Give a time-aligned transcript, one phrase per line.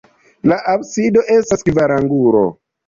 [0.51, 2.45] La absido estas kvarangula.